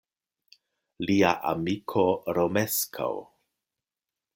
Lia 1.09 1.35
amiko 1.51 2.09
Romeskaŭ. 2.39 3.15